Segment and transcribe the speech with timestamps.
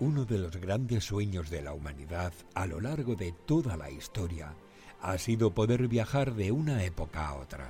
[0.00, 4.54] Uno de los grandes sueños de la humanidad a lo largo de toda la historia
[5.02, 7.68] ha sido poder viajar de una época a otra.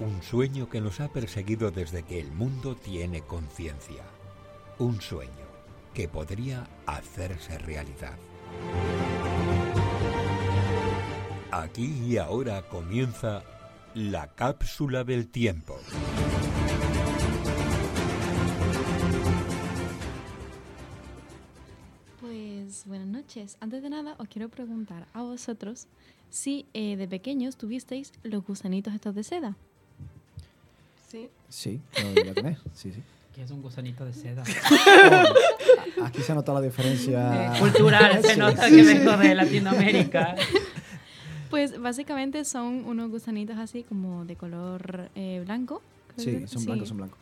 [0.00, 4.04] Un sueño que nos ha perseguido desde que el mundo tiene conciencia.
[4.78, 5.50] Un sueño
[5.92, 8.16] que podría hacerse realidad.
[11.50, 13.42] Aquí y ahora comienza
[13.92, 15.78] la cápsula del tiempo.
[23.30, 23.56] Noches.
[23.60, 25.86] Antes de nada, os quiero preguntar a vosotros
[26.30, 29.56] si eh, de pequeños tuvisteis los gusanitos estos de seda.
[31.08, 31.28] Sí.
[31.48, 32.56] Sí, lo.
[32.74, 33.00] Sí, sí.
[33.34, 34.42] Que es un gusanito de seda.
[36.04, 37.52] Aquí se nota la diferencia.
[37.60, 38.40] Cultural, se Sí.
[38.40, 40.34] nota que vengo de Latinoamérica.
[41.50, 45.82] Pues básicamente son unos gusanitos así como de color eh, blanco.
[46.16, 47.18] Sí, son blancos, son blancos.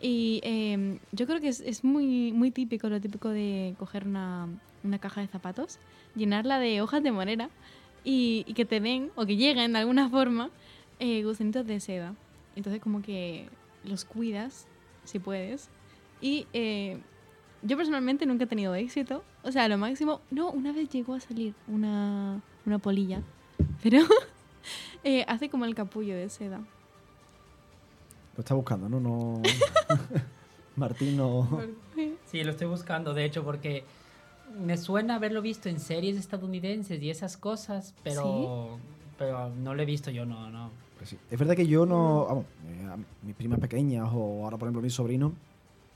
[0.00, 4.46] Y eh, yo creo que es, es muy, muy típico, lo típico de coger una,
[4.84, 5.78] una caja de zapatos,
[6.14, 7.50] llenarla de hojas de morera
[8.04, 10.50] y, y que te den, o que lleguen de alguna forma,
[10.98, 12.14] eh, gusanitos de seda.
[12.56, 13.48] Entonces como que
[13.84, 14.66] los cuidas,
[15.04, 15.68] si puedes.
[16.20, 16.98] Y eh,
[17.62, 19.24] yo personalmente nunca he tenido éxito.
[19.42, 20.20] O sea, lo máximo...
[20.30, 23.22] No, una vez llegó a salir una, una polilla,
[23.82, 24.00] pero
[25.04, 26.60] eh, hace como el capullo de seda.
[28.36, 29.00] Lo está buscando, ¿no?
[29.00, 29.42] no...
[30.76, 31.60] Martín no.
[32.26, 33.84] Sí, lo estoy buscando, de hecho, porque
[34.58, 38.78] me suena haberlo visto en series estadounidenses y esas cosas, pero,
[39.18, 40.70] pero no lo he visto yo, no, no.
[40.98, 41.18] Pues sí.
[41.30, 42.26] Es verdad que yo no.
[42.26, 45.32] Vamos, eh, a mis primas pequeñas o ahora, por ejemplo, mis sobrinos.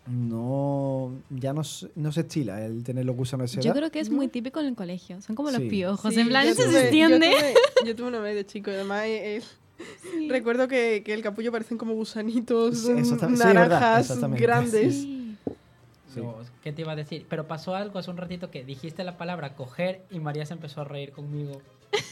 [0.08, 1.12] No.
[1.30, 3.62] Ya no, se- no se estila el tener los gusanos de seda.
[3.62, 5.20] Yo creo que es muy típico en el colegio.
[5.20, 6.12] Son como los piojos.
[6.14, 7.30] Sí, en plan, se extiende.
[7.30, 7.54] Yo tuve,
[7.86, 11.50] yo tuve una vez de chico y además eh, eh, recuerdo que, que el capullo
[11.52, 13.42] parecen como gusanitos Sí, mm, exactamente.
[13.42, 15.06] Sí, es verdad, naranjas grandes.
[16.22, 16.50] Sí.
[16.62, 17.26] ¿Qué te iba a decir?
[17.28, 20.80] Pero pasó algo hace un ratito que dijiste la palabra coger y María se empezó
[20.80, 21.60] a reír conmigo.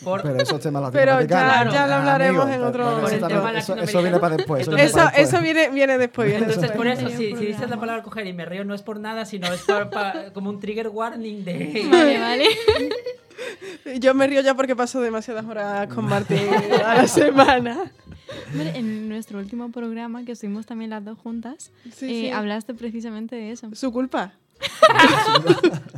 [0.05, 1.75] Por, Pero esos temas Pero ya- latinoamericanos.
[1.75, 4.03] ya lo hablaremos amigo, en otro- Por eso el también- tema eso, eso latinoamericano.
[4.03, 4.63] viene para después.
[4.63, 5.29] Eso, viene Entonces, Eso, para después.
[5.35, 6.27] eso viene, viene después.
[6.29, 6.77] Viene Entonces, después.
[6.77, 9.25] por eso, si, si dices la palabra coger y me río, no es por nada,
[9.25, 11.87] sino es pa- pa- como un trigger warning de...
[11.91, 12.45] Vale, vale.
[14.01, 16.39] Yo me río ya porque paso demasiadas horas con Martín
[16.85, 17.91] a la semana.
[18.53, 22.31] Hombre, en nuestro último programa, que estuvimos también las dos juntas, Sí, eh, sí.
[22.31, 23.75] hablaste precisamente de eso.
[23.75, 24.33] Su culpa.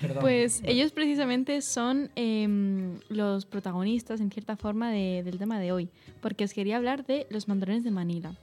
[0.00, 0.20] Perdón.
[0.20, 5.88] Pues ellos precisamente son em, los protagonistas, en cierta forma, de- del tema de hoy,
[6.20, 8.34] porque os quería hablar de los mandones de Manila.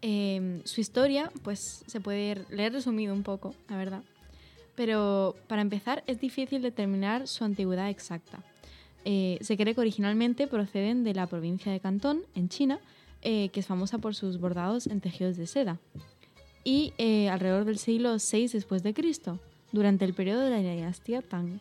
[0.00, 4.02] Em, su historia, pues se puede leer resumido un poco, la verdad.
[4.76, 8.38] Pero para empezar, es difícil determinar su antigüedad exacta.
[9.04, 12.80] Eh, se cree que originalmente proceden de la provincia de Cantón, en China,
[13.22, 15.78] eh, que es famosa por sus bordados en tejidos de seda.
[16.64, 19.38] Y eh, alrededor del siglo VI después de Cristo,
[19.72, 21.60] durante el periodo de la dinastía Tang.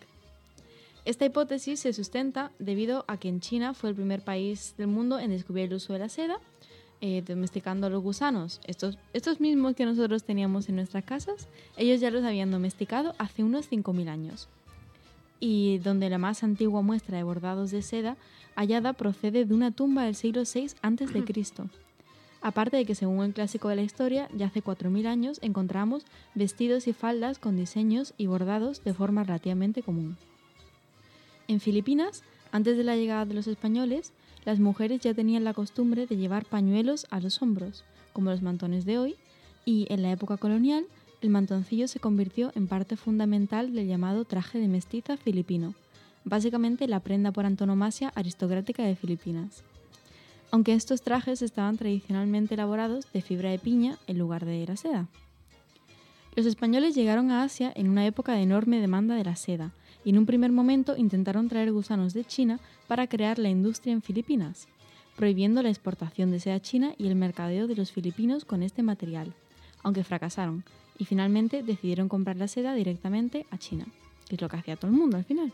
[1.08, 5.20] Esta hipótesis se sustenta debido a que en China fue el primer país del mundo
[5.20, 6.38] en descubrir el uso de la seda,
[7.00, 8.60] eh, domesticando a los gusanos.
[8.66, 13.72] Estos, mismos que nosotros teníamos en nuestras casas, ellos ya los habían domesticado hace unos
[13.72, 14.50] 5.000 años.
[15.40, 18.18] Y donde la más antigua muestra de bordados de seda
[18.56, 21.70] hallada procede de una tumba del siglo VI a.C.
[22.42, 26.06] Aparte de que según el clásico de la historia, ya hace 4.000 años encontramos
[26.36, 30.18] vestidos y faldas con diseños y bordados de forma relativamente común.
[31.48, 34.14] En Filipinas, antes de la llegada de los españoles,
[34.46, 37.84] las mujeres ya tenían la costumbre de llevar pañuelos a los hombros,
[38.14, 39.16] como los mantones de hoy,
[39.66, 40.86] y en la época colonial,
[41.22, 45.74] el mantoncillo se convirtió en parte fundamental del llamado traje de mestiza filipino,
[46.24, 49.64] básicamente la prenda por antonomasia aristocrática de Filipinas.
[50.52, 55.08] Aunque estos trajes estaban tradicionalmente elaborados de fibra de piña en lugar de la seda.
[56.36, 59.72] Los españoles llegaron a Asia en una época de enorme demanda de la seda,
[60.06, 64.02] y en un primer momento intentaron traer gusanos de China para crear la industria en
[64.02, 64.68] Filipinas,
[65.18, 69.34] prohibiendo la exportación de seda china y el mercadeo de los filipinos con este material,
[69.84, 70.64] aunque fracasaron,
[70.98, 73.86] y finalmente decidieron comprar la seda directamente a China,
[74.28, 75.52] que es lo que hacía todo el mundo al final.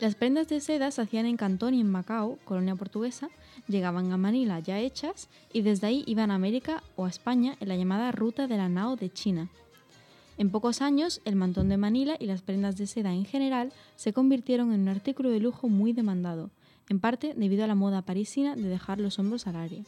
[0.00, 3.30] Las prendas de seda se hacían en Cantón y en Macao, colonia portuguesa,
[3.68, 7.68] llegaban a Manila ya hechas y desde ahí iban a América o a España en
[7.68, 9.48] la llamada Ruta de la Nao de China.
[10.36, 14.12] En pocos años, el mantón de Manila y las prendas de seda en general se
[14.12, 16.50] convirtieron en un artículo de lujo muy demandado,
[16.88, 19.84] en parte debido a la moda parisina de dejar los hombros al aire.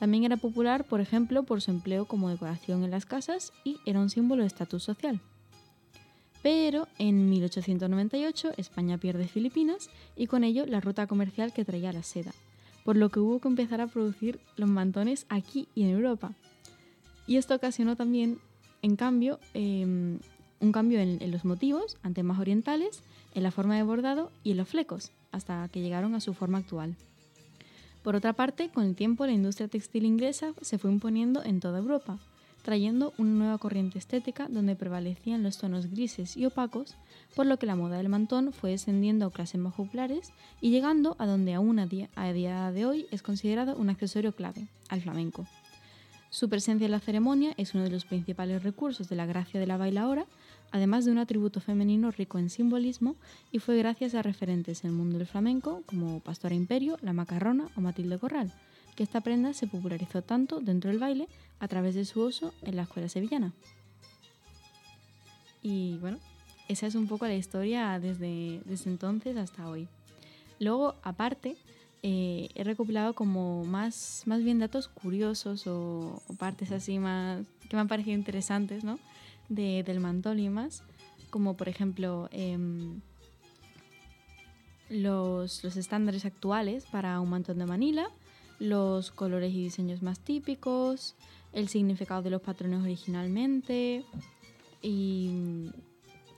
[0.00, 4.00] También era popular, por ejemplo, por su empleo como decoración en las casas y era
[4.00, 5.20] un símbolo de estatus social.
[6.42, 12.02] Pero en 1898 España pierde Filipinas y con ello la ruta comercial que traía la
[12.02, 12.32] seda,
[12.82, 16.32] por lo que hubo que empezar a producir los mantones aquí y en Europa.
[17.26, 18.38] Y esto ocasionó también,
[18.80, 20.18] en cambio, em,
[20.60, 23.02] un cambio en, en los motivos, antes más orientales,
[23.34, 26.56] en la forma de bordado y en los flecos, hasta que llegaron a su forma
[26.56, 26.96] actual.
[28.02, 31.78] Por otra parte, con el tiempo la industria textil inglesa se fue imponiendo en toda
[31.78, 32.18] Europa,
[32.62, 36.96] trayendo una nueva corriente estética donde prevalecían los tonos grises y opacos,
[37.34, 41.14] por lo que la moda del mantón fue descendiendo a clases más populares y llegando
[41.18, 45.02] a donde aún a día, a día de hoy es considerado un accesorio clave, al
[45.02, 45.46] flamenco.
[46.30, 49.66] Su presencia en la ceremonia es uno de los principales recursos de la gracia de
[49.66, 50.26] la bailaora,
[50.72, 53.16] además de un atributo femenino rico en simbolismo,
[53.50, 57.68] y fue gracias a referentes en el mundo del flamenco como Pastora Imperio, La Macarrona
[57.76, 58.52] o Matilde Corral,
[58.96, 61.28] que esta prenda se popularizó tanto dentro del baile
[61.58, 63.52] a través de su uso en la escuela sevillana.
[65.62, 66.18] Y bueno,
[66.68, 69.88] esa es un poco la historia desde, desde entonces hasta hoy.
[70.58, 71.56] Luego, aparte,
[72.02, 77.76] eh, he recopilado como más, más bien datos curiosos o, o partes así más que
[77.76, 78.98] me han parecido interesantes, ¿no?
[79.50, 80.84] De, del mantón y más,
[81.28, 83.00] como por ejemplo em,
[84.88, 88.10] los, los estándares actuales para un mantón de Manila,
[88.58, 91.16] los colores y diseños más típicos,
[91.52, 94.04] el significado de los patrones originalmente
[94.82, 95.70] y,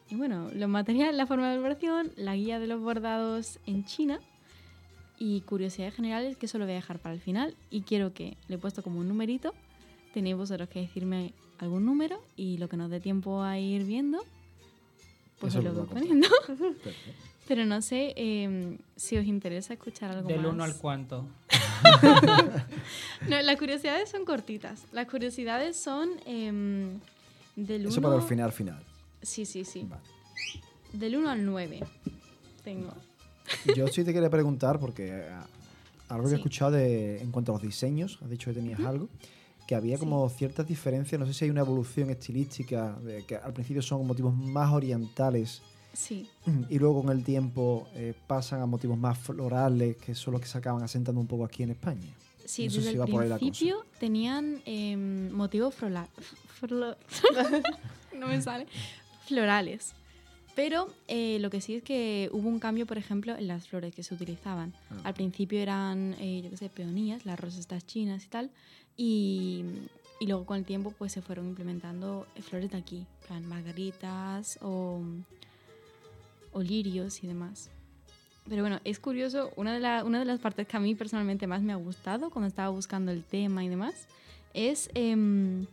[0.09, 4.21] y bueno, los materiales, la forma de elaboración, la guía de los bordados en China
[5.19, 8.37] y curiosidades generales que eso lo voy a dejar para el final y quiero que
[8.49, 9.55] le he puesto como un numerito.
[10.13, 14.25] Tenéis vosotros que decirme algún número y lo que nos dé tiempo a ir viendo,
[15.39, 16.29] pues os lo voy poniendo.
[17.49, 20.53] Pero no sé eh, si os interesa escuchar algo Del más.
[20.53, 21.27] 1 al cuánto.
[23.29, 24.85] No, las curiosidades son cortitas.
[24.93, 26.99] Las curiosidades son em,
[27.57, 27.91] del 1...
[27.91, 28.83] Eso para el final, final.
[29.21, 29.87] Sí, sí, sí.
[29.89, 30.03] Vale.
[30.93, 31.81] Del 1 al 9
[32.65, 32.93] tengo.
[33.77, 35.29] Yo sí te quería preguntar, porque eh,
[36.09, 36.35] algo que Sí.
[36.35, 39.09] he escuchado de, en cuanto a los diseños, has dicho que tenías algo,
[39.67, 43.53] que había como ciertas diferencias, no sé si hay una evolución estilística, de que al
[43.53, 45.63] principio son motivos más orientales
[45.95, 46.27] Sí,
[46.71, 50.49] y luego con el tiempo eh, pasan a motivos más florales, que son los que
[50.49, 52.01] se acaban asentando un poco aquí en España.
[52.47, 53.05] sí No desde si el
[53.39, 56.09] principio tenían em, motivos frola-
[56.61, 56.97] flo-
[58.19, 58.67] no me sale.
[59.27, 59.93] Florales.
[60.55, 63.95] Pero eh, lo que sí es que hubo un cambio, por ejemplo, en las flores
[63.95, 64.75] que se utilizaban.
[64.91, 64.97] Ah.
[65.05, 68.51] Al principio eran, eh, yo qué sé, peonías, las rosas estas chinas y tal.
[68.97, 69.65] Y,
[70.21, 74.59] y luego con el tiempo pues se fueron implementando eh, flores de aquí, plan margaritas
[74.63, 75.01] o,
[76.53, 77.71] o lirios y demás.
[78.49, 81.47] Pero bueno, es curioso, una de, la- una de las partes que a mí personalmente
[81.47, 84.09] más me ha gustado cuando estaba buscando el tema y demás,
[84.53, 85.67] es em,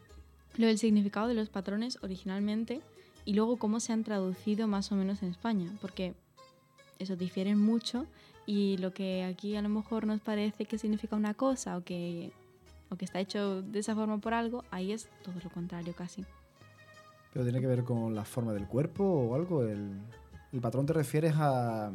[0.56, 2.81] lo del significado de los patrones originalmente
[3.25, 6.13] y luego cómo se han traducido más o menos en España, porque
[7.00, 8.06] eso difieren mucho
[8.45, 12.31] y lo que aquí a lo mejor nos parece que significa una cosa o que,
[12.89, 16.25] o que está hecho de esa forma por algo, ahí es todo lo contrario casi.
[17.33, 19.63] Pero tiene que ver con la forma del cuerpo o algo.
[19.63, 19.91] El,
[20.51, 21.91] el patrón te refieres a.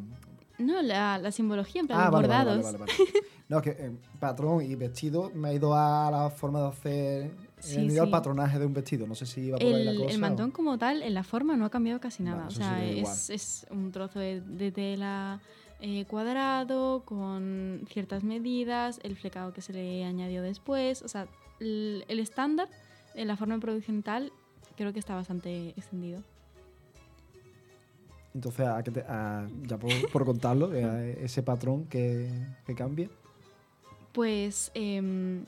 [0.58, 2.62] No, la, la simbología, en plan, Ah, los vale, bordados.
[2.64, 2.92] vale, vale.
[3.46, 7.30] No, que eh, patrón y vestido me ha ido a la forma de hacer.
[7.58, 8.12] Sí, he ido al sí.
[8.12, 9.06] patronaje de un vestido.
[9.06, 10.10] No sé si va por ahí la El, cosa.
[10.10, 12.46] el o- mantón como tal, en la forma no ha cambiado casi nada.
[12.46, 15.40] o sea, es, es un trozo de, de tela
[15.86, 21.02] eh, cuadrado con ciertas medidas, el flecado que se le añadió después.
[21.02, 21.26] O sea,
[21.60, 22.68] el, el estándar
[23.14, 24.32] en la forma de producción tal
[24.76, 26.22] creo que está bastante extendido.
[28.34, 32.30] Entonces, ¿a qué te- a- ya por, por contarlo, eh, a ese patrón que,
[32.66, 33.10] que cambia.
[34.12, 35.44] Pues em,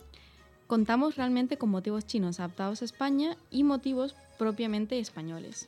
[0.66, 5.66] contamos realmente con motivos chinos adaptados a España y motivos propiamente españoles.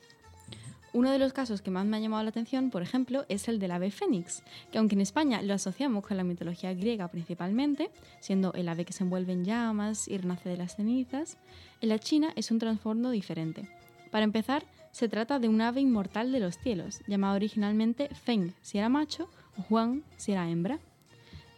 [0.91, 3.59] Uno de los casos que más me ha llamado la atención, por ejemplo, es el
[3.59, 4.41] del ave fénix,
[4.71, 8.93] que aunque en España lo asociamos con la mitología griega principalmente, siendo el ave que
[8.93, 11.37] se envuelve en llamas y renace de las cenizas,
[11.81, 13.69] en la China es un trasfondo diferente.
[14.09, 18.79] Para empezar, se trata de un ave inmortal de los cielos, llamado originalmente Feng si
[18.79, 20.79] era macho o Huang si era hembra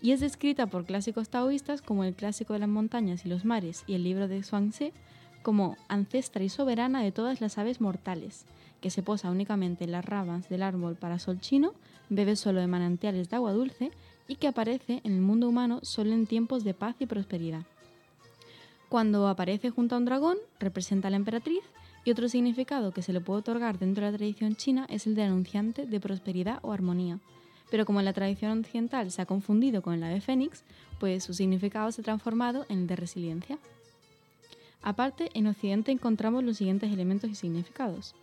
[0.01, 3.83] y es descrita por clásicos taoístas como el clásico de las montañas y los mares
[3.87, 4.91] y el libro de Zhuangzi
[5.43, 8.45] como ancestra y soberana de todas las aves mortales,
[8.81, 11.73] que se posa únicamente en las ramas del árbol para sol chino,
[12.09, 13.91] bebe solo de manantiales de agua dulce
[14.27, 17.63] y que aparece en el mundo humano solo en tiempos de paz y prosperidad.
[18.89, 21.63] Cuando aparece junto a un dragón, representa a la emperatriz
[22.03, 25.15] y otro significado que se le puede otorgar dentro de la tradición china es el
[25.15, 27.19] de anunciante de prosperidad o armonía,
[27.69, 30.63] pero como en la tradición occidental se ha confundido con el ave fénix,
[30.99, 33.57] pues su significado se ha transformado en el de resiliencia.
[34.81, 38.15] Aparte, en Occidente encontramos los siguientes elementos y significados.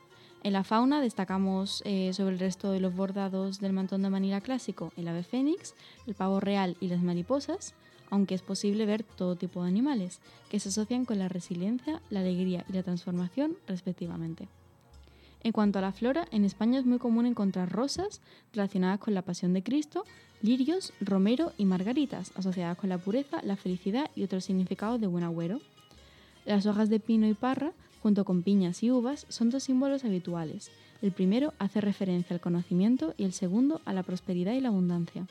[0.44, 4.40] En la fauna destacamos eh, sobre el resto de los bordados del mantón de Manila
[4.40, 5.74] clásico el ave fénix,
[6.06, 7.74] el pavo real y las mariposas,
[8.10, 12.20] aunque es posible ver todo tipo de animales, que se asocian con la resiliencia, la
[12.20, 14.48] alegría y la transformación respectivamente.
[15.42, 18.20] En cuanto a la flora, en España es muy común encontrar rosas
[18.52, 20.04] relacionadas con la pasión de Cristo,
[20.42, 25.24] lirios, romero y margaritas, asociadas con la pureza, la felicidad y otros significados de buen
[25.24, 25.60] agüero.
[26.44, 30.70] Las hojas de pino y parra, junto con piñas y uvas, son dos símbolos habituales.
[31.02, 35.26] El primero hace referencia al conocimiento y el segundo a la prosperidad y la abundancia.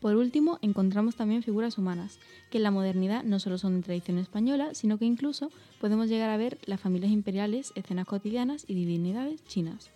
[0.00, 2.18] Por último, encontramos también figuras humanas,
[2.50, 6.30] que en la modernidad no solo son de tradición española, sino que incluso podemos llegar
[6.30, 9.90] a ver las familias imperiales, escenas cotidianas y divinidades chinas.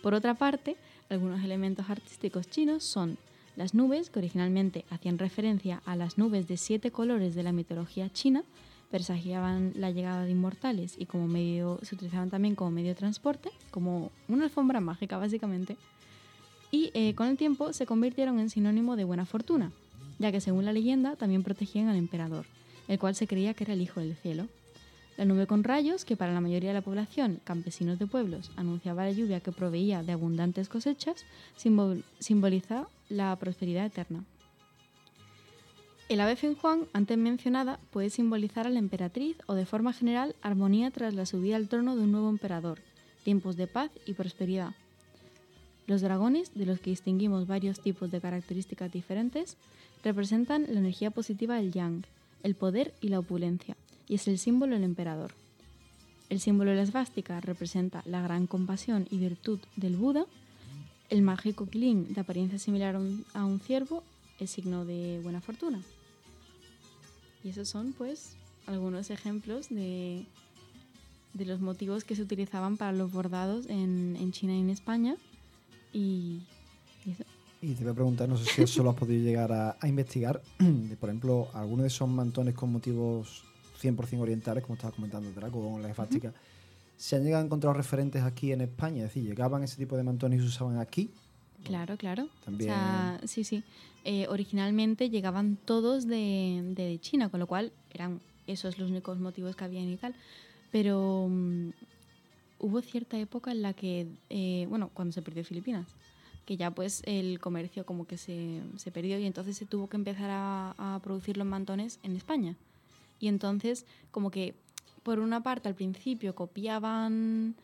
[0.00, 0.76] Por otra parte,
[1.10, 3.18] algunos elementos artísticos chinos son
[3.56, 8.10] las nubes, que originalmente hacían referencia a las nubes de siete colores de la mitología
[8.12, 8.44] china,
[8.94, 13.50] presagiaban la llegada de inmortales y como medio se utilizaban también como medio de transporte,
[13.72, 15.76] como una alfombra mágica básicamente
[16.70, 19.72] y eh, con el tiempo se convirtieron en sinónimo de buena fortuna,
[20.20, 22.46] ya que según la leyenda también protegían al emperador,
[22.86, 24.46] el cual se creía que era el hijo del cielo.
[25.16, 29.06] La nube con rayos, que para la mayoría de la población, campesinos de pueblos, anunciaba
[29.06, 31.24] la lluvia que proveía de abundantes cosechas,
[32.20, 34.24] simboliza la prosperidad eterna.
[36.10, 40.90] El ave Juan, antes mencionada, puede simbolizar a la emperatriz o de forma general armonía
[40.90, 42.78] tras la subida al trono de un nuevo emperador,
[43.24, 44.74] tiempos de paz y prosperidad.
[45.86, 49.56] Los dragones, de los que distinguimos varios tipos de características diferentes,
[50.02, 52.04] representan la energía positiva del yang,
[52.42, 53.74] el poder y la opulencia,
[54.06, 55.32] y es el símbolo del emperador.
[56.28, 60.26] El símbolo de la esvástica representa la gran compasión y virtud del Buda.
[61.08, 64.02] El mágico Kling, de apariencia similar a un, ciervo,
[64.38, 65.80] es signo de buena fortuna.
[67.44, 68.36] Y esos son, pues,
[68.66, 70.24] algunos ejemplos de,
[71.34, 75.16] de los motivos que se utilizaban para los bordados en, en China y en España
[75.94, 76.40] y,
[77.60, 80.96] te voy a preguntar, no sé si eso lo has podido llegar a, investigar, de,
[80.96, 83.44] por ejemplo, algunos de esos mantones con motivos
[83.80, 86.32] 100% orientales, como estabas comentando, con la esfástica,
[86.96, 89.04] ¿se han llegado a encontrar referentes aquí en España?
[89.04, 91.10] Es decir, ¿llegaban ese tipo de mantones y se usaban aquí?
[91.64, 92.28] Claro, claro.
[92.44, 92.72] También...
[93.24, 93.62] sí, sí.
[94.04, 99.64] Eh, originalmente llegaban todos de, China, con lo cual eran esos los únicos motivos que
[99.64, 100.14] habían y tal.
[100.70, 101.70] Pero mm,
[102.58, 105.86] hubo cierta época en la que, eh, bueno, cuando se perdió Filipinas,
[106.44, 109.96] que ya pues el comercio como que se, se perdió y entonces se tuvo que
[109.96, 112.56] empezar a, producir los mantones en España.
[113.20, 114.54] Y entonces como que
[115.02, 117.54] por una parte al principio copiaban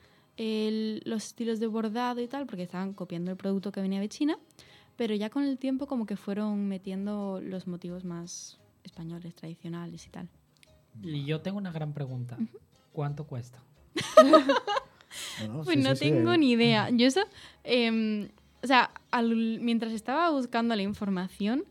[1.04, 4.38] los estilos de bordado y tal, porque estaban copiando el producto que venía de China,
[4.97, 10.11] pero ya con el tiempo como que fueron metiendo los motivos más españoles, tradicionales y
[10.11, 10.28] tal.
[11.02, 12.38] Y yo tengo una gran pregunta.
[12.92, 13.62] ¿Cuánto cuesta?
[15.64, 16.90] pues no tengo ni idea.
[16.90, 17.20] Yo eso,
[17.64, 18.28] em,
[18.62, 18.90] o sea,
[19.61, 21.64] mientras estaba buscando la información,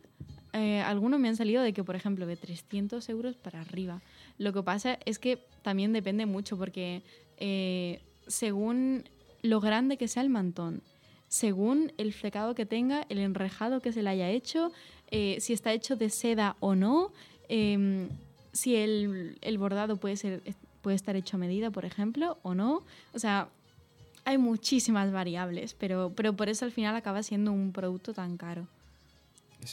[0.53, 4.01] eh, algunos me han salido de que, por ejemplo, de 300 euros para arriba.
[4.37, 7.03] Lo que pasa es que también depende mucho porque
[7.37, 9.03] eh, según
[9.41, 10.81] lo grande que sea el mantón,
[11.27, 14.71] según el flecado que tenga, el enrejado que se le haya hecho,
[15.11, 17.11] eh, si está hecho de seda o no,
[17.49, 18.07] em,
[18.53, 20.41] si el, el, bordado puede ser
[20.81, 22.83] puede estar hecho a medida, por ejemplo, o no.
[23.13, 23.49] O sea,
[24.25, 28.67] hay muchísimas variables, pero, pero por eso al final acaba siendo un producto tan caro.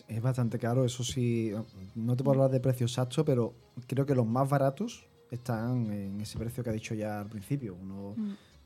[0.09, 1.53] Es, bastante caro, eso sí,
[1.95, 3.55] no te puedo hablar de precio exacto, pero
[3.87, 7.77] creo que los más baratos están en ese precio que ha dicho ya al principio,
[7.81, 8.17] unos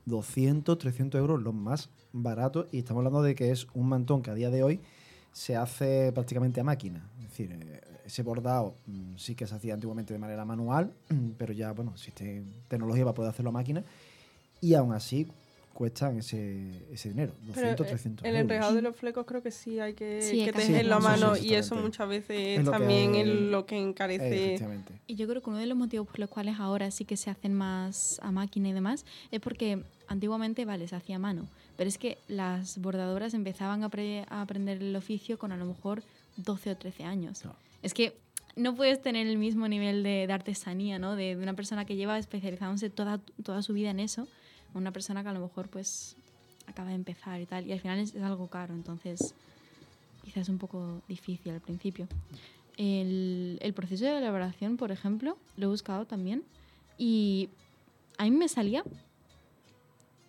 [0.06, 0.78] 200, mm.
[0.78, 4.34] 300 euros los más baratos, y estamos hablando de que es un mantón que a
[4.34, 4.80] día de hoy
[5.32, 7.08] se hace prácticamente a máquina.
[7.18, 10.92] Es decir, eh, ese bordado mm, sí que se hacía antiguamente de manera manual,
[11.38, 13.84] pero ya, bueno, existe tecnología para poder hacerlo a máquina.
[14.60, 15.26] Y aún así
[15.80, 19.80] cuestan ese, ese dinero, 200, 300 eh, El enrejado de los flecos creo que sí
[19.80, 24.62] hay que, tenerlo a mano y eso muchas veces también es lo que encarece.
[25.06, 27.30] y yo creo que uno de los motivos por los cuales ahora sí que se
[27.30, 31.88] hacen más a máquina y demás es porque antiguamente, vale, se hacía a mano, pero
[31.88, 33.86] es que las bordadoras empezaban a,
[34.42, 36.02] aprender el oficio con a lo mejor
[36.36, 37.42] 12 o 13 años.
[37.82, 38.18] Es que
[38.54, 41.16] no puedes tener el mismo nivel de, artesanía, ¿no?
[41.16, 44.28] De, una persona que lleva especializándose toda, toda su vida en eso,
[44.74, 46.16] una persona que a lo mejor pues
[46.66, 49.34] acaba de empezar y tal, y al final es, algo caro, entonces
[50.22, 52.06] quizás es un poco difícil al principio.
[52.76, 56.44] El, proceso de elaboración, por ejemplo, lo he buscado también
[56.96, 57.50] y
[58.16, 58.84] a mí me salía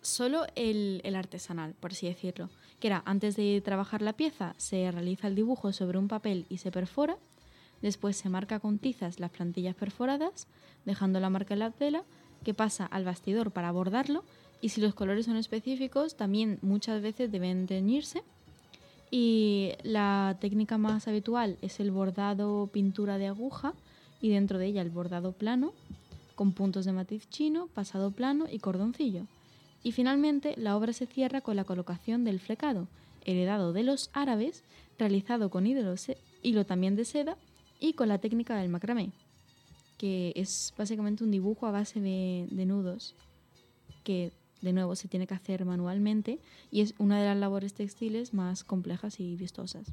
[0.02, 5.28] solo el, artesanal, por así decirlo, que era antes de trabajar la pieza se realiza
[5.28, 7.16] el dibujo sobre un papel y se perfora,
[7.80, 10.46] después se marca con tizas las plantillas perforadas,
[10.84, 12.04] dejando la marca en la tela,
[12.42, 14.24] que pasa al bastidor para bordarlo
[14.60, 18.22] y si los colores son específicos también muchas veces deben teñirse
[19.10, 23.74] Y la técnica más habitual es el bordado pintura de aguja
[24.22, 25.72] y dentro de ella el bordado plano,
[26.34, 29.26] con puntos de matiz chino, pasado plano y cordoncillo.
[29.82, 32.86] Y finalmente la obra se cierra con la colocación del flecado,
[33.24, 34.62] heredado de los árabes,
[34.98, 37.36] realizado con hilo también de seda
[37.80, 39.10] y con la técnica del macramé,
[40.02, 43.14] que es básicamente un dibujo a base de, de nudos
[44.02, 46.40] que de nuevo se tiene que hacer manualmente
[46.72, 49.86] y es una de las labores textiles más complejas y vistosas.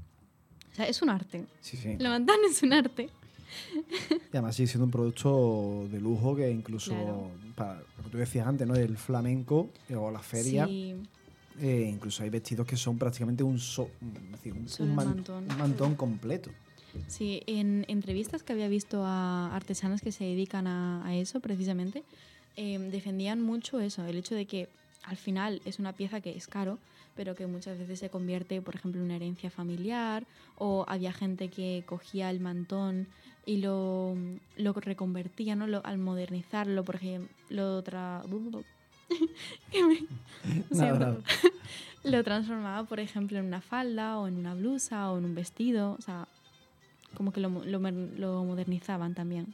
[0.71, 1.45] O sea, es un arte.
[1.61, 1.95] Sí, sí.
[1.99, 3.11] La bandana es un arte.
[4.09, 8.47] Y además sigue siendo un producto de lujo que incluso, para lo que tú decías
[8.47, 8.73] antes, ¿no?
[8.73, 10.67] El flamenco eh, o la feria.
[10.67, 13.59] Eh, incluso hay vestidos que son prácticamente un,
[14.79, 15.93] un, mantón.
[15.93, 16.49] completo.
[17.07, 22.03] Sí, en entrevistas que había visto a artesanas que se dedican a, a eso precisamente,
[22.61, 24.67] Em, defendían mucho eso, el hecho de que
[25.03, 26.77] al final es una pieza que es caro,
[27.15, 30.25] pero que muchas veces se convierte, por ejemplo, en una herencia familiar,
[30.57, 33.07] o había gente que cogía el mantón
[33.45, 34.17] y lo,
[34.57, 35.67] lo reconvertía, ¿no?
[35.67, 37.81] Lo, al modernizarlo, por ejemplo, lo,
[42.03, 45.95] lo transformaba, por ejemplo, en una falda o en una blusa o en un vestido,
[45.97, 46.27] o sea,
[47.15, 49.53] como que lo, lo, lo modernizaban también.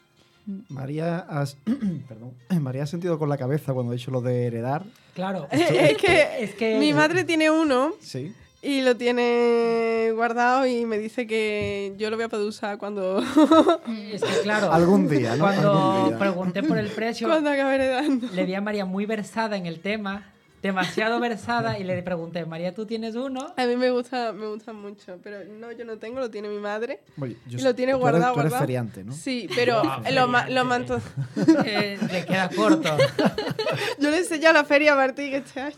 [0.69, 1.57] María, has,
[2.07, 4.83] perdón, María ha sentido con la cabeza cuando ha dicho lo de heredar.
[5.13, 5.47] Claro.
[5.51, 7.93] es, que, es que mi madre tiene uno.
[7.99, 8.33] Sí.
[8.61, 13.19] Y lo tiene guardado y me dice que yo lo voy a poder usar cuando...
[14.11, 14.73] es que claro.
[14.73, 15.43] Algún día, ¿no?
[15.43, 17.27] Cuando pregunté por el precio...
[17.29, 18.27] Cuando acabe heredando.
[18.33, 20.31] Le vi a María muy versada en el tema
[20.65, 23.53] demasiado versada y le pregunté, María, ¿tú tienes uno?
[23.55, 26.57] A mí me gusta, me gusta mucho, pero no, yo no tengo, lo tiene mi
[26.57, 27.01] madre.
[27.47, 29.13] y lo tiene guardado, tú eres, feriante, ¿no?
[29.13, 30.99] Sí, pero lo, lo manto...
[31.65, 32.97] Eh, le queda corto.
[33.99, 35.75] yo le he enseñado la feria a Martín este año.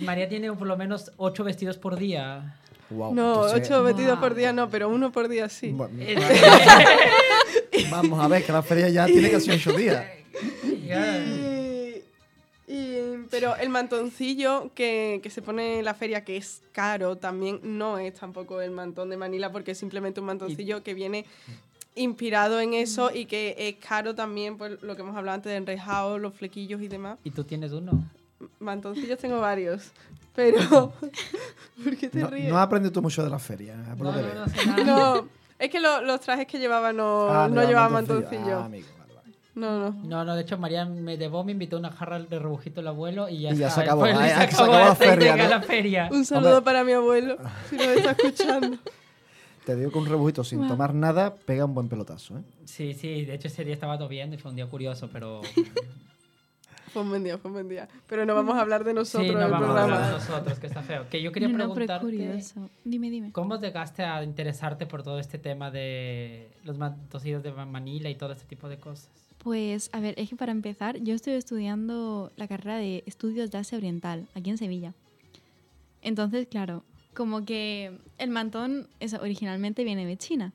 [0.00, 2.56] María tiene por lo menos ocho vestidos por día.
[2.90, 5.74] no, ocho vestidos por día no, pero uno por día sí.
[7.90, 10.04] Vamos a ver, que la feria ya tiene casi ocho días.
[13.30, 17.98] pero el mantoncillo que, que, se pone en la feria, que es caro también, no
[17.98, 21.24] es tampoco el mantón de Manila, porque es simplemente un mantoncillo que viene
[21.94, 25.56] inspirado en eso y que es caro también por lo que hemos hablado antes de
[25.56, 27.18] enrejado, los flequillos y demás.
[27.24, 28.04] ¿Y tú tienes uno?
[28.60, 29.90] Mantoncillos tengo varios,
[30.34, 30.92] pero...
[31.84, 32.48] ¿Por qué te no, ríes?
[32.48, 35.28] No has aprendido tú mucho de la feria, no, no, no,
[35.58, 38.60] es que los trajes que llevaba no, ah, no llevaban mantoncillo.
[38.60, 38.70] Ah,
[39.58, 39.90] no, no.
[40.04, 43.28] No, no, de hecho, María me debo, me invitó una jarra de rebujito el abuelo
[43.28, 46.08] y ya, y ya se acabó, se acabó, la, feria, la feria.
[46.10, 47.36] Un saludo para mi abuelo,
[47.68, 48.78] si lo está escuchando.
[49.68, 52.42] Te digo que un rebujito sin tomar nada pega un buen pelotazo, ¿eh?
[52.64, 55.42] Sí, sí, de hecho ese día estaba todo bien y fue un día curioso, pero...
[56.88, 57.86] fue un buen día, fue un buen día.
[58.06, 60.68] Pero no vamos a hablar de nosotros sí, no vamos A hablar de nosotros, que
[60.68, 61.06] está feo.
[61.10, 62.02] Que yo quería no, preguntarte...
[62.02, 62.70] curioso.
[62.82, 63.30] Dime, dime.
[63.32, 68.32] ¿Cómo llegaste a interesarte por todo este tema de los mantosidos de Manila y todo
[68.32, 69.10] este tipo de cosas?
[69.38, 73.58] Pues, a ver, es que para empezar, yo estoy estudiando la carrera de Estudios de
[73.58, 74.94] Asia Oriental, aquí en Sevilla.
[76.02, 80.52] Entonces, claro, como que el mantón es, originalmente viene de China.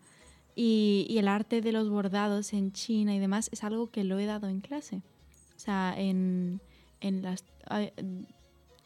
[0.55, 4.25] Y, el arte de los bordados en China y demás es algo que lo he
[4.25, 4.97] dado en clase.
[5.55, 6.59] O sea, en,
[7.01, 7.43] en las...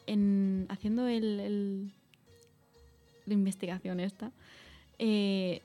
[0.05, 1.91] En, haciendo el, el,
[3.25, 4.31] la investigación esta,
[4.99, 5.61] eh,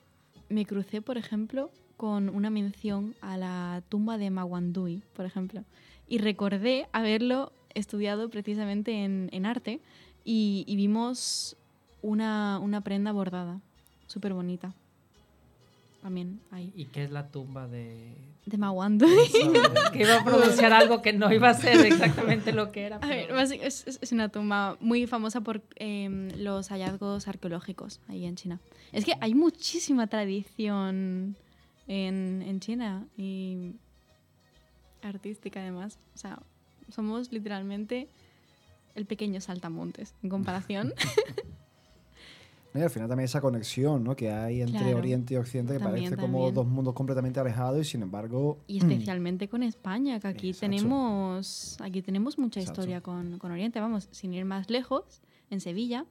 [0.48, 5.64] me crucé, por ejemplo, con una mención a la tumba de Mawandui, por ejemplo.
[6.08, 9.80] Y recordé haberlo estudiado precisamente en, en arte
[10.24, 11.56] y, y, vimos
[12.02, 13.60] una, una prenda bordada,
[14.06, 14.74] súper bonita.
[16.02, 16.72] También ahí.
[16.74, 18.14] ¿Y qué es la tumba de...?
[18.44, 19.08] De Mawandui.
[19.92, 22.98] que iba a pronunciar algo que no iba a ser exactamente lo que era.
[22.98, 28.58] es, es, una tumba muy famosa por eh, los hallazgos arqueológicos ahí en China.
[28.90, 31.36] Es que hay muchísima tradición
[31.86, 33.74] en, en China y
[35.02, 35.98] artística además.
[36.14, 36.38] O sea,
[36.88, 38.08] somos literalmente
[38.94, 40.92] el pequeño saltamontes en comparación.
[42.74, 44.16] y al final también esa conexión ¿no?
[44.16, 48.02] que hay entre Oriente y Occidente, que parece como dos mundos completamente alejados y sin
[48.02, 48.58] embargo...
[48.66, 53.80] Y especialmente con España, que aquí tenemos aquí tenemos mucha historia con, con, Oriente.
[53.80, 56.06] Vamos, sin ir más lejos, en Sevilla,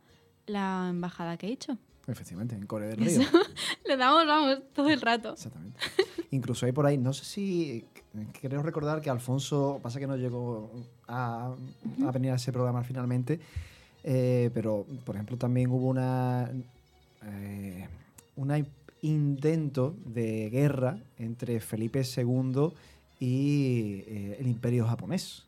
[0.45, 1.77] la embajada que he hecho.
[2.07, 3.21] Efectivamente, en Corea del Río.
[3.85, 5.33] Le damos, vamos, todo el rato.
[5.33, 5.79] Exactamente.
[6.31, 7.85] Incluso hay por ahí, no sé si.
[8.41, 10.71] Creo recordar que Alfonso, pasa que no llegó
[11.07, 11.53] a,
[12.05, 13.39] a venir a ese programa finalmente,
[14.03, 16.51] eh, pero por ejemplo también hubo una.
[17.23, 17.87] Eh,
[18.35, 18.51] un
[19.01, 22.71] intento de guerra entre Felipe II
[23.19, 25.45] y eh, el imperio japonés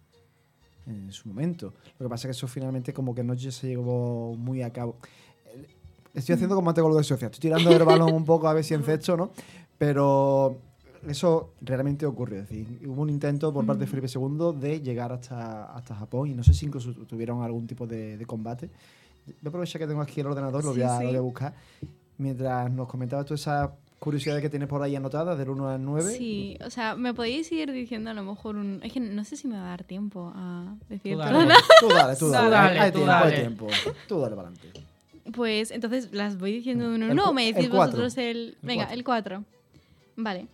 [0.85, 1.73] en su momento.
[1.99, 4.97] Lo que pasa es que eso finalmente como que no se llevó muy a cabo
[6.13, 7.27] Estoy haciendo como antes con lo de Sofía.
[7.27, 9.31] Estoy tirando el balón un poco a ver si encesto, ¿no?
[9.77, 10.57] Pero
[11.07, 12.41] eso realmente ocurrió.
[12.41, 16.29] Es decir, hubo un intento por parte de Felipe II de llegar hasta, hasta Japón
[16.29, 18.69] y no sé si incluso tuvieron algún tipo de, de combate.
[19.25, 21.03] Voy a aprovechar que tengo aquí el ordenador, lo voy, a, sí.
[21.03, 21.53] lo voy a buscar.
[22.17, 26.11] Mientras nos comentabas tú esas curiosidades que tienes por ahí anotadas, del 1 al 9.
[26.11, 28.81] Sí, o sea, me podéis ir diciendo a lo mejor un...
[28.83, 31.55] Es que no sé si me va a dar tiempo a decir Tú dale.
[31.79, 32.47] Tú dale, tú dale.
[32.47, 33.35] Tú dale, hay tú tiempo, dale.
[33.35, 33.67] hay tiempo.
[34.07, 34.92] Tú dale para adelante.
[35.31, 37.13] Pues entonces las voy diciendo de uno.
[37.13, 38.57] No, me decís vosotros el...
[38.61, 39.43] Venga, el 4.
[40.17, 40.47] Vale.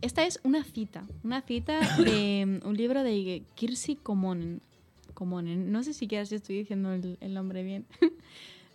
[0.00, 1.04] Esta es una cita.
[1.22, 4.60] Una cita de un libro de Kirsi Komonen.
[5.14, 5.70] Komonen.
[5.70, 7.86] No sé siquiera si estoy diciendo el, el nombre bien.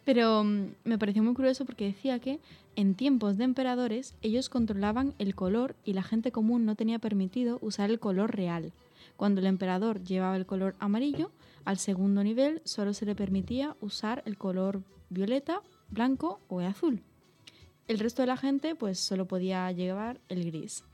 [0.06, 2.40] Pero mm, me pareció muy curioso porque decía que
[2.78, 7.58] en tiempos de emperadores ellos controlaban el color y la gente común no tenía permitido
[7.62, 8.72] usar el color real.
[9.18, 11.32] Cuando el emperador llevaba el color amarillo,
[11.68, 17.04] al segundo nivel solo se le permitía usar el color violeta, blanco o azul.
[17.90, 20.86] El resto de la gente pues solo podía llevar el gris.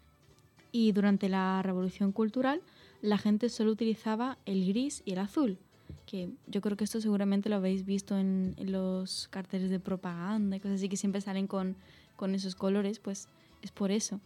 [0.71, 2.63] Y durante la revolución cultural
[3.03, 5.59] la gente solo utilizaba el gris y el azul,
[6.07, 10.59] que yo creo que esto seguramente lo habéis visto en, los carteles de propaganda y
[10.59, 11.75] cosas así que siempre salen con,
[12.15, 13.27] con esos colores, pues
[13.61, 14.19] es por eso.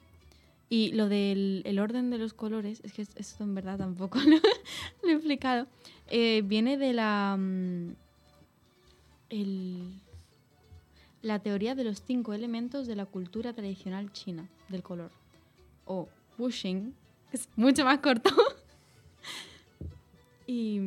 [0.70, 4.20] Y lo del el orden de los colores, es que es- esto en verdad tampoco
[5.04, 5.68] lo, he explicado,
[6.08, 7.94] eh, viene de la, mm,
[11.22, 15.12] la teoría de los cinco elementos de la cultura tradicional china del color,
[15.86, 16.94] o Wuxing,
[17.32, 18.30] que es mucho más corto.
[20.48, 20.80] y,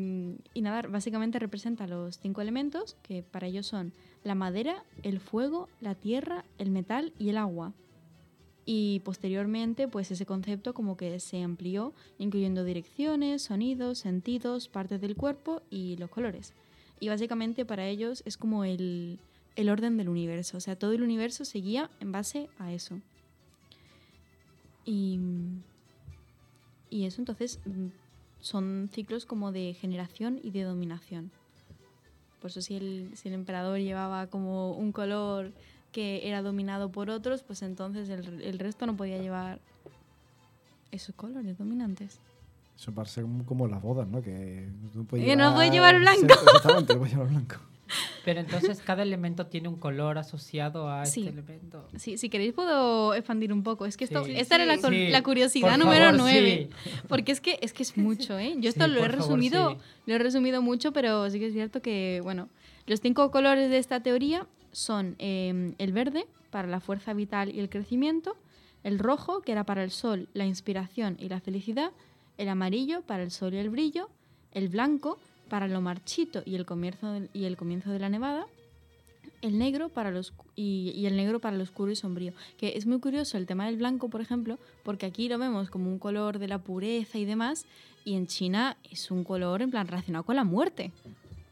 [0.55, 3.93] y nada, básicamente representa los cinco elementos, que para ellos son
[4.25, 7.73] la madera, el fuego, la tierra, el metal y el agua.
[8.73, 15.17] Y posteriormente, pues ese concepto como que se amplió, incluyendo direcciones, sonidos, sentidos, partes del
[15.17, 16.53] cuerpo y los colores.
[17.01, 19.19] Y básicamente para ellos es como el,
[19.57, 20.57] el orden del universo.
[20.57, 23.01] O sea, todo el universo seguía en base a eso.
[24.85, 25.19] Y,
[26.91, 27.89] y eso entonces mm,
[28.39, 31.33] son ciclos como de generación y de dominación.
[32.41, 35.53] Por eso si el, si el emperador llevaba como un color
[35.93, 39.61] que era dominado por otros, pues entonces el, el resto no podía llevar
[40.91, 42.21] esos colores dominantes.
[42.79, 44.23] Eso parece como, las bodas, ¿no?
[44.23, 44.69] Que
[45.09, 46.23] puedes no puedes llevar blanco.
[46.33, 47.57] Exactamente, no puedes llevar blanco.
[48.25, 51.21] Pero entonces cada elemento tiene un color asociado a Sí.
[51.27, 51.89] este elemento.
[51.97, 53.85] Sí, si queréis puedo expandir un poco.
[53.85, 54.33] Es que esto, Sí.
[54.37, 54.83] esta era la, Sí.
[54.89, 56.71] Sí, la curiosidad por número favor, 9.
[56.85, 56.91] sí.
[57.09, 58.55] Porque es que, es que es mucho, ¿eh?
[58.59, 59.77] Yo esto Sí, lo he favor, resumido, sí.
[60.07, 62.49] lo he resumido mucho, pero sí que es cierto que, bueno,
[62.87, 67.61] los cinco colores de esta teoría son eh, el verde, para la fuerza vital y
[67.61, 68.37] el crecimiento,
[68.83, 71.93] el rojo, que era para el sol, la inspiración y la felicidad,
[72.39, 74.09] el amarillo, para el sol y el brillo,
[74.53, 78.47] el blanco, para lo marchito y el comienzo, y el comienzo de la nevada,
[79.43, 82.33] el negro para los y, y el negro para lo oscuro y sombrío.
[82.59, 85.91] Que es muy curioso el tema del blanco, por ejemplo, porque aquí lo vemos como
[85.91, 87.67] un color de la pureza y demás,
[88.05, 90.93] y en China es un color en plan relacionado con la muerte.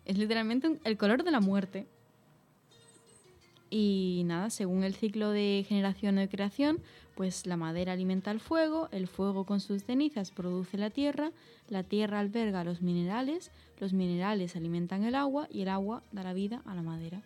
[0.04, 1.86] Es literalmente el color de la muerte.
[3.70, 6.78] Y nada, según el ciclo de generación o de creación,
[7.14, 11.32] pues la madera alimenta el fuego, el fuego con sus cenizas produce la tierra,
[11.68, 16.32] la tierra alberga los minerales, los minerales alimentan el agua y el agua da la
[16.32, 17.20] vida a la madera.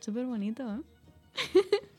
[0.00, 0.80] Súper bonito, ¿eh?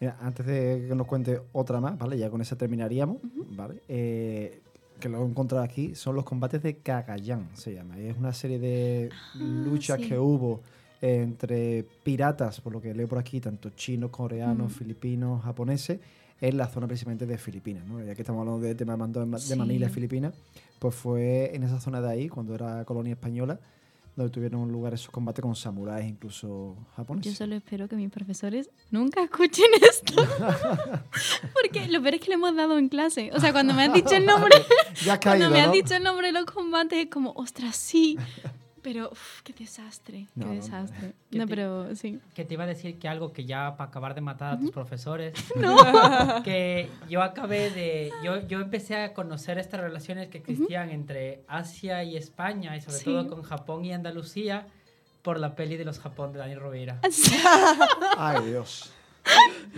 [0.00, 2.18] Mira, antes de que nos cuente otra más, ¿vale?
[2.18, 3.18] Ya con esa terminaríamos,
[3.50, 3.82] ¿vale?
[3.86, 4.60] Eh,
[4.98, 7.98] que lo he encontrado aquí, son los combates de Cagayán, se llama.
[7.98, 10.08] Es una serie de luchas sí.
[10.08, 10.62] que hubo
[11.02, 14.74] entre piratas, por lo que leo por aquí, tanto chinos, coreanos, Mm.
[14.74, 15.98] filipinos, japoneses,
[16.40, 18.02] en la zona precisamente de Filipinas, ¿no?
[18.04, 19.54] Ya que estamos hablando de tema de Sí.
[19.56, 20.32] Manila, Filipinas,
[20.78, 23.60] pues fue en esa zona de ahí, cuando era colonia española,
[24.16, 27.32] donde tuvieron lugar esos combates con samuráis, incluso japoneses.
[27.32, 30.14] Yo solo espero que mis profesores nunca escuchen esto.
[31.54, 33.30] Porque lo peor es que lo hemos dado en clase.
[33.34, 34.54] O sea, cuando me has dicho el nombre,
[35.04, 35.72] Ya has cuando caído, me has ¿no?
[35.72, 38.18] dicho el nombre de los combates, es como, ostras, sí.
[38.82, 41.12] Pero, uf, qué desastre, No, qué no, desastre.
[41.30, 42.18] ¿Qué No, te- pero sí.
[42.34, 44.70] Que te iba a decir que algo que ya para acabar de matar a tus
[44.72, 45.32] profesores.
[45.56, 45.76] No.
[46.44, 48.10] que yo acabé de.
[48.24, 52.98] Yo, yo empecé a conocer estas relaciones que existían entre Asia y España, y sobre
[52.98, 53.04] Sí.
[53.04, 54.66] todo con Japón y Andalucía,
[55.22, 56.98] por la peli de los Japón de Dani Rovira.
[58.18, 58.92] Ay, Dios.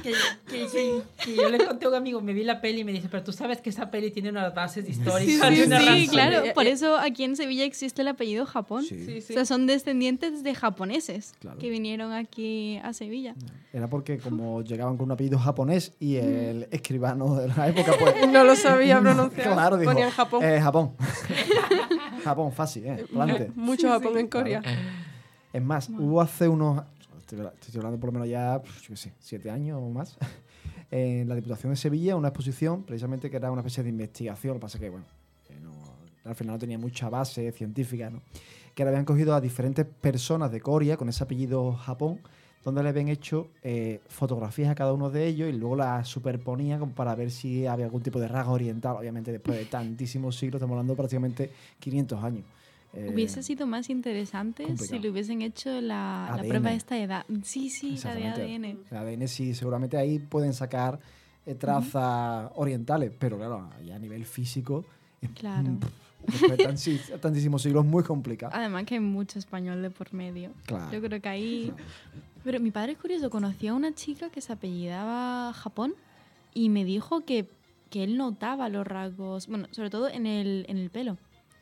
[0.03, 0.13] Que,
[0.51, 2.93] que- que- que yo le conté a un amigo, me vi la peli y me
[2.93, 5.49] dice, pero tú sabes que esa peli tiene unas bases históricas.
[5.49, 5.95] sí, sí, razón".
[5.97, 6.45] Sí, claro.
[6.45, 8.83] Eh, Por eh, eso aquí en Sevilla existe el apellido Japón.
[8.83, 9.05] Sí.
[9.05, 9.33] Sí, O sí.
[9.35, 11.59] sea, son descendientes de japoneses Claro.
[11.59, 13.35] que vinieron aquí a Sevilla.
[13.73, 18.15] Era porque como llegaban con un apellido japonés y el escribano de la época, pues...
[18.33, 19.53] No lo sabía pronunciar.
[19.53, 20.43] Claro, dijo, Ponían Japón.
[20.45, 20.93] eh, Japón.
[22.25, 23.05] Japón, fácil, ¿eh?
[23.13, 23.51] Plante.
[23.55, 24.21] Mucho Sí, Japón sí.
[24.21, 24.63] en Corea.
[25.53, 26.83] Es más, hubo hace unos...
[27.33, 30.17] estoy hablando por lo menos ya, pues, yo qué sé, siete años o más,
[30.91, 34.61] en la Diputación de Sevilla, una exposición precisamente que era una especie de investigación, lo
[34.61, 35.05] que pasa que, bueno,
[36.25, 38.23] al final no tenía mucha base científica, ¿no?
[38.75, 42.21] Que le habían cogido a diferentes personas de Corea con ese apellido Japón,
[42.65, 46.79] donde le habían hecho eh, fotografías a cada uno de ellos y luego las superponía
[46.79, 50.59] como para ver si había algún tipo de rasgo oriental, obviamente después de tantísimos siglos,
[50.59, 52.45] estamos hablando prácticamente 500 años.
[52.97, 55.03] Eh, Hubiese sido más interesante si complicado.
[55.03, 57.27] le hubiesen hecho la, la prueba de esta edad.
[57.43, 58.27] Sí, sí, la de.
[58.29, 58.65] ADN.
[58.91, 61.01] El ADN sí, seguramente ahí pueden sacar
[61.47, 64.85] eh, trazas orientales, pero claro, ya a nivel físico,
[65.35, 65.71] Claro.
[65.71, 65.81] mm,
[66.27, 68.53] después de tantísimos siglos, muy complicado.
[68.55, 70.53] Además que hay mucho español de por medio.
[70.67, 70.93] Claro.
[70.93, 71.73] Yo creo que ahí...
[72.45, 75.95] Pero mi padre es curioso, conocía a una chica que se apellidaba Japón
[76.53, 77.49] y me dijo que,
[77.91, 81.17] que él notaba los rasgos, bueno, sobre todo en el, en el pelo.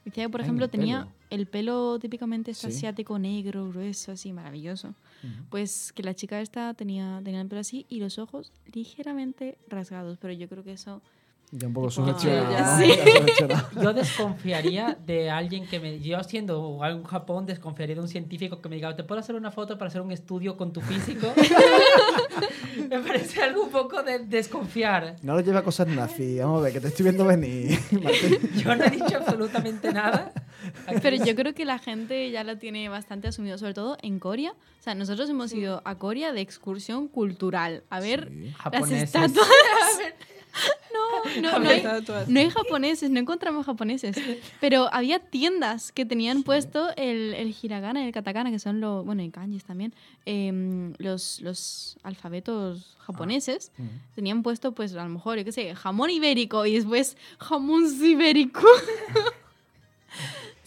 [0.05, 1.13] Decía que, por Ah, ejemplo, tenía pelo.
[1.35, 2.67] El pelo típicamente Sí.
[2.67, 4.95] asiático negro, grueso, así, maravilloso.
[5.51, 10.19] Pues que la chica esta tenía, tenía el pelo así y los ojos ligeramente rasgados,
[10.21, 11.01] pero yo creo que eso...
[11.55, 12.51] Ya un poco Tipo, sugestionado.
[12.51, 12.61] ya.
[12.63, 13.59] ¿no?
[13.59, 13.63] Sí.
[13.83, 16.01] Yo desconfiaría de alguien que me.
[16.01, 19.51] Yo, siendo un Japón, desconfiaría de un científico que me diga: ¿Te puedo hacer una
[19.51, 21.27] foto para hacer un estudio con tu físico?
[22.89, 25.17] me parece algo un poco de desconfiar.
[25.23, 26.39] No lo lleva a cosas nazi.
[26.39, 27.79] Vamos a ver, que te estoy viendo venir.
[28.57, 30.33] Yo no he dicho absolutamente nada.
[31.03, 34.53] Pero yo creo que la gente ya lo tiene bastante asumido, sobre todo en Corea.
[34.53, 38.45] O sea, nosotros hemos ido a Corea de excursión cultural a ver Sí.
[38.47, 39.03] las japoneses.
[39.05, 39.49] estatuas.
[40.93, 41.83] No, no, no hay,
[42.29, 44.15] no hay japoneses, no encontramos japoneses.
[44.61, 49.03] Pero había tiendas que tenían puesto el, el hiragana y el katakana, que son los,
[49.07, 49.95] bueno, y kanjis también,
[50.27, 53.73] em, los, los alfabetos japoneses.
[53.79, 53.89] Ujú.
[54.15, 58.61] Tenían puesto, pues, a lo mejor, yo qué sé, jamón ibérico y después jamón ibérico.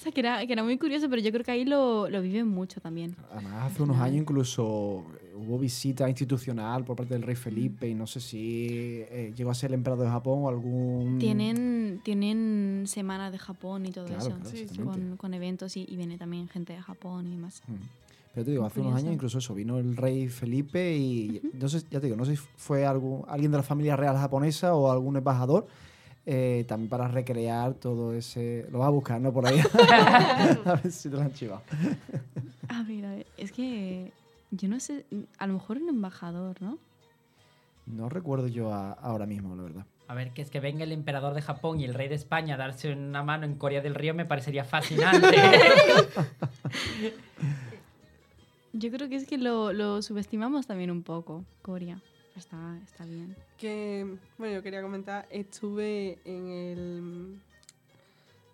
[0.05, 2.21] o sea, que era, que era muy curioso, pero yo creo que ahí lo, lo
[2.21, 3.15] viven mucho también.
[3.31, 5.03] Además, hace unos años incluso
[5.35, 7.35] hubo visita institucional por parte del rey.
[7.35, 8.67] Felipe y no sé si
[9.09, 11.17] eh, llegó a ser el emperador de Japón o algún...
[11.17, 14.37] Tienen, tienen semana de Japón y todo Claro, eso.
[14.39, 17.63] claro, Sí, con, con eventos y, y viene también gente de Japón y demás.
[17.67, 17.73] Mm.
[18.33, 21.79] Pero te digo, hace unos años incluso eso, vino el rey Felipe y no sé,
[21.89, 24.91] ya te digo, no sé si fue algún, alguien de la familia real japonesa o
[24.91, 25.67] algún embajador,
[26.25, 28.65] eh, también para recrear todo ese...
[28.71, 29.31] Lo vas a buscar, ¿no?
[29.33, 29.59] Por ahí.
[30.65, 31.61] a ver si te lo han chivado.
[32.67, 34.11] A ver, a ver, es que
[34.51, 35.05] yo no sé,
[35.37, 36.77] a lo mejor un embajador, ¿no?
[37.85, 39.85] No recuerdo yo a- ahora mismo, la verdad.
[40.07, 42.55] A ver, que es que venga el emperador de Japón y el rey de España
[42.55, 45.35] a darse una mano en Corea del Río me parecería fascinante.
[48.73, 51.99] Yo creo que es que lo, lo subestimamos también un poco, Corea.
[52.35, 53.35] Está, está bien.
[53.57, 57.41] que, bueno, yo quería comentar, estuve en el,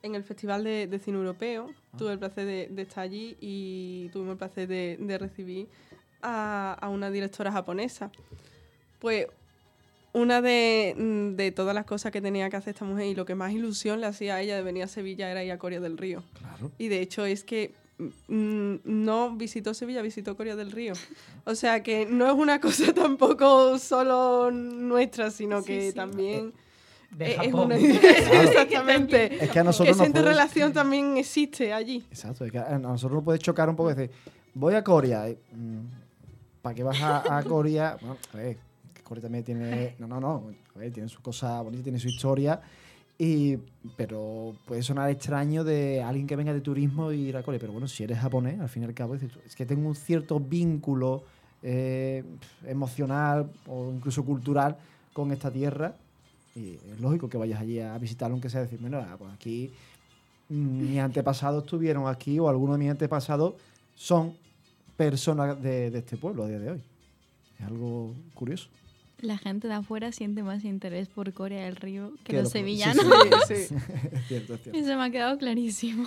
[0.03, 4.09] en el Festival de, de Cine Europeo, tuve el placer de, de estar allí y
[4.09, 5.67] tuvimos el placer de, de recibir
[6.21, 8.11] a, a una directora japonesa.
[8.99, 9.27] Pues
[10.13, 10.93] una de,
[11.35, 13.99] de todas las cosas que tenía que hacer esta mujer y lo que más ilusión
[13.99, 16.23] le hacía a ella de venir a Sevilla era ir a Corea del Río.
[16.37, 16.71] Claro.
[16.77, 17.73] Y de hecho es que
[18.27, 20.93] no visitó Sevilla, visitó Corea del Río.
[21.45, 25.95] O sea que no es una cosa tampoco solo nuestra, sino Sí, que sí.
[25.95, 26.53] también
[27.11, 27.65] De es- Japón.
[27.65, 27.75] una...
[28.43, 29.33] Exactamente.
[29.43, 32.05] Es que a Que nosotros esa interrelación también existe allí.
[32.09, 34.11] Exacto, es que a nosotros nos puede chocar un poco decir,
[34.53, 35.25] voy a Corea.
[36.61, 37.97] ¿Para qué vas a, a Corea?
[37.99, 38.57] Bueno, a ver,
[39.03, 39.95] Corea también tiene.
[39.99, 40.51] No, no, no.
[40.75, 42.61] A ver, tiene su cosa bonita, tiene su historia.
[43.23, 43.59] Y,
[43.97, 47.59] pero puede sonar extraño de alguien que venga de turismo y ir a Corea.
[47.59, 50.39] Pero bueno, si eres japonés, al fin y al cabo, es que tengo un cierto
[50.39, 51.23] vínculo
[51.61, 52.23] eh,
[52.65, 54.75] emocional o incluso cultural
[55.13, 55.93] con esta tierra.
[56.55, 59.71] Y es lógico que vayas allí a visitarlo, aunque sea decir, bueno, pues aquí
[60.49, 63.53] mm, mis antepasados estuvieron aquí o algunos de mis antepasados
[63.93, 64.33] son
[64.97, 66.81] personas de este pueblo a día de hoy.
[67.59, 68.67] Es algo curioso.
[69.21, 73.05] La gente de afuera siente más interés por Corea del Río que Que los sevillanos.
[73.47, 73.75] Sí, sí.
[73.75, 73.81] es
[74.27, 74.79] cierto, es cierto.
[74.79, 76.05] Eso me ha quedado clarísimo.